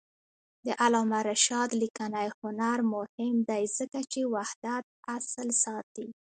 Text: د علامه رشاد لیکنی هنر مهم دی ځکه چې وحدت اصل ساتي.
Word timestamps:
د 0.65 0.67
علامه 0.83 1.19
رشاد 1.29 1.69
لیکنی 1.81 2.27
هنر 2.39 2.77
مهم 2.93 3.35
دی 3.49 3.63
ځکه 3.77 3.99
چې 4.11 4.19
وحدت 4.33 4.83
اصل 5.17 5.47
ساتي. 5.63 6.07